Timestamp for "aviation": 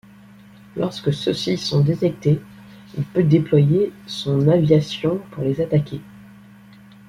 4.47-5.19